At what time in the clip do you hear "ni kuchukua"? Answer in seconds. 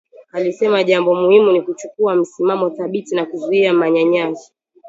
1.51-2.15